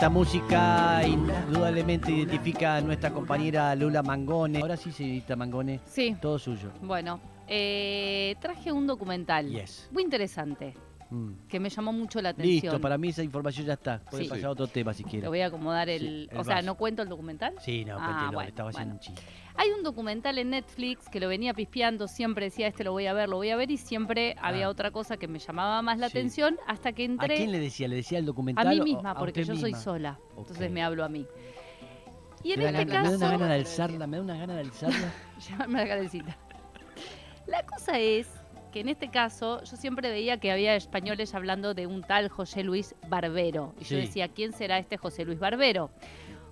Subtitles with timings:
[0.00, 4.58] Esta música indudablemente identifica a nuestra compañera Lula Mangone.
[4.58, 6.70] Ahora sí, señorita Mangone, Sí, todo suyo.
[6.80, 9.90] bueno, eh, traje un documental Yes.
[9.92, 10.72] muy interesante
[11.10, 11.48] Mm.
[11.48, 12.54] que me llamó mucho la atención.
[12.72, 13.98] Listo, para mí esa información ya está.
[14.10, 14.30] Puede Sí.
[14.30, 15.28] pasar a otro tema si Te quiere.
[15.28, 16.00] voy a acomodar el...
[16.00, 16.66] Sí, el o sea, vaso.
[16.66, 17.54] ¿no cuento el documental?
[17.60, 19.00] Sí, no, Ah, cuéntelo, bueno, estaba haciendo bueno.
[19.10, 19.22] un chiste.
[19.56, 23.12] Hay un documental en Netflix que lo venía pispeando, siempre decía, este lo voy a
[23.12, 24.70] ver, lo voy a ver, y siempre había Ah.
[24.70, 26.16] otra cosa que me llamaba más la Sí.
[26.18, 27.88] atención hasta que ¿A entré quién le decía?
[27.88, 28.66] ¿Le decía el documental?
[28.66, 30.18] a mí misma, a porque yo soy sola.
[30.36, 31.26] Entonces me hablo a mí.
[32.42, 33.38] Y en Me da este gana- Me da una caso...
[33.38, 35.12] gana de alzarla, me da una gana de alzarla.
[35.50, 36.36] Llámame a la cabecita.
[37.46, 38.28] La cosa es
[38.70, 42.62] que en este caso yo siempre veía que había españoles hablando de un tal José
[42.64, 43.74] Luis Barbero.
[43.80, 45.90] Y yo decía, ¿quién será este José Luis Barbero?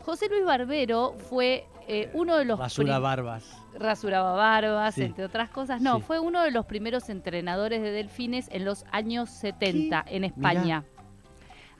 [0.00, 2.58] José Luis Barbero fue eh, uno de los...
[2.58, 3.56] Basura prim- barbas.
[3.78, 5.02] rasuraba barbas, Sí.
[5.02, 5.80] entre otras cosas.
[5.80, 6.02] No, Sí.
[6.02, 10.84] fue uno de los primeros entrenadores de delfines en los años 70 en España.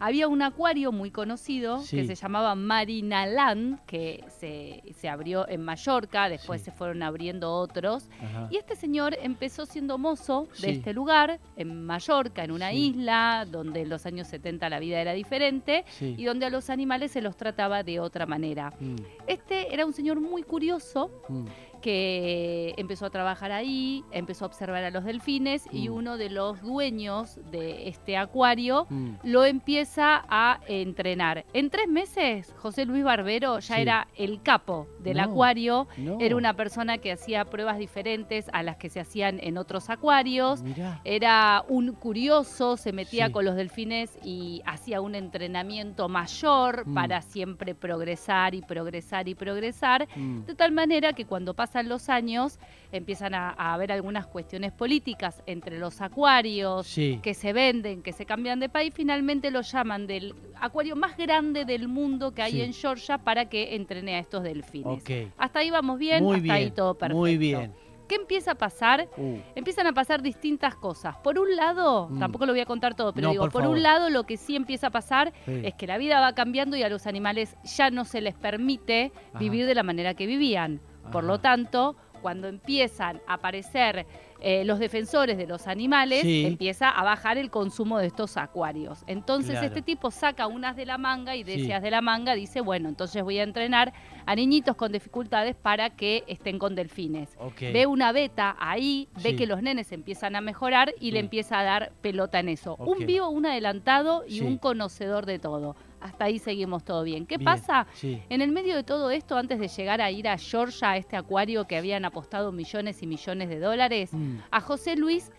[0.01, 1.97] Había un acuario muy conocido Sí.
[1.97, 6.67] que se llamaba Marina Land, que se, se abrió en Mallorca, después Sí.
[6.67, 8.09] se fueron abriendo otros.
[8.23, 8.49] Ajá.
[8.51, 10.71] Y este señor empezó siendo mozo de Sí.
[10.71, 15.13] este lugar, en Mallorca, en una isla donde en los años 70 la vida era
[15.13, 18.73] diferente y donde a los animales se los trataba de otra manera.
[18.81, 21.45] Mm, Este era un señor muy curioso mm.
[21.81, 25.93] que empezó a trabajar ahí, empezó a observar a los delfines y Mm.
[25.95, 29.11] uno de los dueños de este acuario Mm.
[29.25, 31.45] lo empieza a entrenar.
[31.53, 33.83] En tres meses, José Luis Barbero ya Sí.
[33.83, 35.89] era el capo del No, acuario.
[35.97, 36.19] No.
[36.21, 40.63] Era una persona que hacía pruebas diferentes a las que se hacían en otros acuarios.
[40.63, 41.01] Mirá.
[41.05, 43.33] Era un curioso, se metía Sí.
[43.33, 46.95] con los delfines y hacía un entrenamiento mayor Mm.
[46.95, 50.09] para siempre progresar y progresar y progresar.
[50.17, 50.41] Mm.
[50.45, 52.59] De tal manera que cuando pasan los años
[52.93, 57.21] empiezan a, a haber algunas cuestiones políticas entre los acuarios Sí.
[57.23, 61.65] que se venden, que se cambian de país, finalmente lo llaman del acuario más grande
[61.65, 62.63] del mundo que hay Sí.
[62.63, 65.05] en Georgia para que entrene a estos delfines.
[65.37, 66.55] Hasta ahí vamos bien, Muy hasta bien.
[66.55, 67.19] ahí todo perfecto.
[67.19, 67.73] Muy bien.
[68.09, 69.07] ¿Qué empieza a pasar?
[69.19, 71.17] Uh, Empiezan a pasar distintas cosas.
[71.19, 72.19] Por un lado, Mm.
[72.19, 74.57] tampoco lo voy a contar todo, pero No, digo, por un lado lo que sí
[74.57, 75.61] empieza a pasar sí.
[75.63, 79.13] es que la vida va cambiando y a los animales ya no se les permite
[79.31, 79.39] Ajá.
[79.39, 80.81] vivir de la manera que vivían.
[81.13, 84.07] Por lo tanto, cuando empiezan a aparecer
[84.41, 86.45] eh, los defensores de los animales, Sí.
[86.47, 89.03] empieza a bajar el consumo de estos acuarios.
[89.07, 89.67] Entonces Claro.
[89.67, 91.63] este tipo saca unas de la manga y de Sí.
[91.67, 93.93] esas de la manga dice, bueno, entonces voy a entrenar
[94.27, 97.37] a niñitos con dificultades para que estén con delfines.
[97.61, 99.37] Ve una beta ahí, ve Sí.
[99.37, 101.25] que los nenes empiezan a mejorar y le Sí.
[101.25, 102.77] empieza a dar pelota en eso.
[102.77, 105.77] Un vivo, un adelantado y un conocedor de todo.
[106.01, 107.27] Hasta ahí seguimos todo bien.
[107.27, 107.45] ¿Qué Bien.
[107.47, 107.87] pasa?
[107.95, 108.23] Sí.
[108.29, 111.17] En el medio de todo esto, antes de llegar a ir a Georgia, a este
[111.17, 114.37] acuario que habían apostado millones y millones de dólares, Mm.
[114.51, 115.31] a José Luis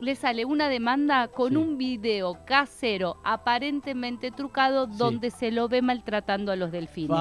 [0.00, 1.56] le sale una demanda con Sí.
[1.56, 4.92] un video casero aparentemente trucado Sí.
[4.96, 7.18] donde se lo ve maltratando a los delfines.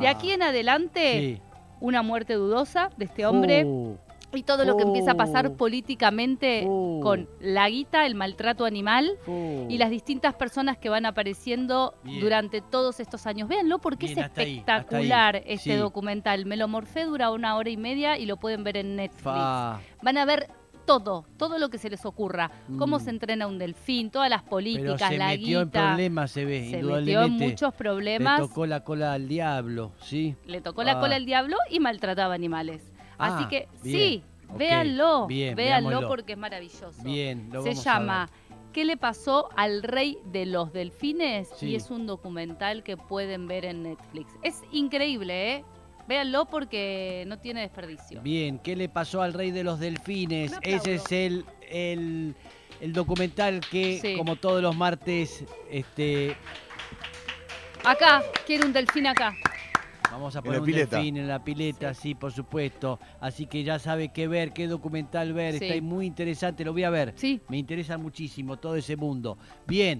[0.00, 1.40] De aquí en adelante,
[1.80, 3.96] una muerte dudosa de este hombre Uh,
[4.34, 5.56] y todo lo que empieza a pasar Oh.
[5.56, 7.00] políticamente Oh.
[7.02, 9.66] con la guita, el maltrato animal uh.
[9.68, 12.20] y las distintas personas que van apareciendo Bien.
[12.20, 13.48] durante todos estos años.
[13.48, 15.54] Véanlo porque Bien, es ahí, espectacular hasta ahí.
[15.54, 15.76] este Sí.
[15.76, 16.46] documental.
[16.46, 19.22] Me lo morfé, dura una hora y media y lo pueden ver en Netflix.
[19.22, 19.80] Fa.
[20.02, 20.48] Van a ver
[20.84, 22.50] todo, todo lo que se les ocurra.
[22.76, 23.00] Cómo Mm.
[23.00, 26.70] se entrena un delfín, todas las Pero políticas, se la metió en problemas, se ve,
[26.70, 28.40] se metió en muchos problemas.
[28.40, 30.34] Le tocó la cola al diablo, ¿sí?
[30.44, 31.00] Le tocó la Ah.
[31.00, 32.91] cola al diablo y maltrataba animales.
[33.22, 34.22] Así Ah, que bien, sí,
[34.56, 36.08] véanlo, bien, véanlo veámoslo.
[36.08, 37.02] porque es maravilloso.
[37.02, 38.30] Bien, lo Se vamos a llama
[38.72, 41.48] ¿Qué le pasó al rey de los delfines?
[41.58, 41.66] Sí.
[41.70, 44.32] Y es un documental que pueden ver en Netflix.
[44.42, 45.64] Es increíble, ¿eh?
[46.08, 48.22] Véanlo porque no tiene desperdicio.
[48.22, 50.52] Bien, ¿qué le pasó al rey de los delfines?
[50.62, 52.34] Ese es el, el,
[52.80, 54.16] el documental que, Sí.
[54.16, 56.34] como todos los martes, este,
[57.84, 59.34] Acá, quiero un delfín acá.
[60.12, 60.96] Vamos a poner un pileta.
[60.96, 62.14] delfín en la pileta, sí.
[62.14, 62.98] por supuesto.
[63.20, 65.58] Así que ya sabe qué ver, qué documental ver.
[65.58, 65.64] Sí.
[65.64, 67.14] Está muy interesante, lo voy a ver.
[67.16, 69.38] Sí, Me interesa muchísimo todo ese mundo.
[69.66, 69.98] Bien,